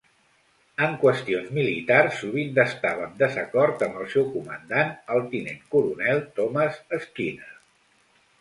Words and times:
En 0.85 0.95
qüestions 1.01 1.51
militars, 1.57 2.15
sovint 2.21 2.57
estava 2.63 3.05
en 3.09 3.13
desacord 3.19 3.85
amb 3.89 4.01
el 4.05 4.09
seu 4.15 4.27
comandant, 4.39 4.91
el 5.17 5.23
tinent 5.35 5.63
coronel 5.77 6.25
Thomas 6.41 6.81
Skinner. 7.07 7.55